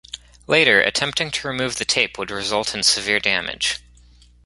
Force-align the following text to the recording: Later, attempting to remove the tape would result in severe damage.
Later, 0.47 0.81
attempting 0.81 1.29
to 1.29 1.47
remove 1.47 1.75
the 1.75 1.85
tape 1.85 2.17
would 2.17 2.31
result 2.31 2.73
in 2.73 2.81
severe 2.81 3.19
damage. 3.19 3.77